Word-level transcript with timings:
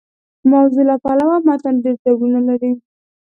د 0.39 0.41
موضوع 0.51 0.83
له 0.89 0.95
پلوه 1.03 1.35
متن 1.47 1.75
ډېر 1.83 1.95
ډولونه 2.03 2.39
لري. 2.49 2.71